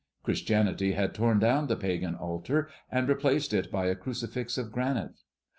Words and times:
Christianity 0.23 0.93
had 0.93 1.13
torn 1.13 1.37
down 1.37 1.67
the 1.67 1.75
Pagan 1.75 2.15
altar 2.15 2.71
and 2.91 3.07
replaced 3.07 3.53
it 3.53 3.69
by 3.71 3.85
a 3.85 3.93
crucifix 3.95 4.57
of 4.57 4.71
granite. 4.71 5.13